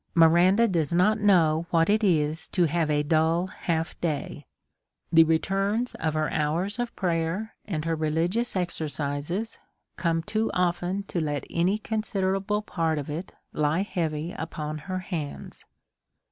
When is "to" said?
2.47-2.65, 11.03-11.21